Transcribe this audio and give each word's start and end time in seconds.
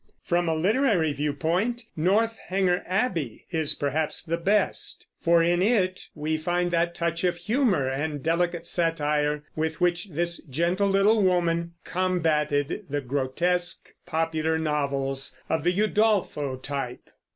From 0.23 0.49
a 0.49 0.55
literary 0.55 1.13
view 1.13 1.31
point 1.31 1.83
Northanger 1.95 2.81
Abbey 2.87 3.45
is 3.51 3.75
perhaps 3.75 4.23
the 4.23 4.39
best; 4.39 5.05
for 5.19 5.43
in 5.43 5.61
it 5.61 6.07
we 6.15 6.37
find 6.37 6.71
that 6.71 6.95
touch 6.95 7.23
of 7.23 7.37
humor 7.37 7.87
and 7.87 8.23
delicate 8.23 8.65
satire 8.65 9.43
with 9.55 9.79
which 9.79 10.07
this 10.09 10.41
gentle 10.45 10.87
little 10.89 11.21
woman 11.21 11.73
combated 11.83 12.83
the 12.89 13.01
grotesque 13.01 13.93
popular 14.07 14.57
novels 14.57 15.35
of 15.47 15.63
the 15.63 15.71
Udolpho 15.73 16.55
type. 16.63 17.07